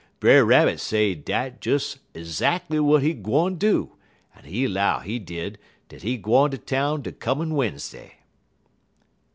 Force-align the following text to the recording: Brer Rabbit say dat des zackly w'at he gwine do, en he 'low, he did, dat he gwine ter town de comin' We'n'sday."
Brer 0.19 0.43
Rabbit 0.43 0.79
say 0.79 1.13
dat 1.13 1.61
des 1.61 1.77
zackly 2.15 2.77
w'at 2.77 3.03
he 3.03 3.13
gwine 3.13 3.57
do, 3.59 3.97
en 4.35 4.45
he 4.45 4.67
'low, 4.67 4.97
he 4.97 5.19
did, 5.19 5.59
dat 5.89 6.01
he 6.01 6.17
gwine 6.17 6.49
ter 6.49 6.57
town 6.57 7.03
de 7.03 7.11
comin' 7.11 7.53
We'n'sday." 7.53 8.13